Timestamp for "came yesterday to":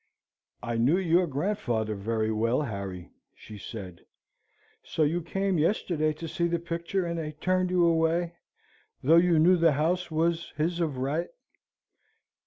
5.21-6.27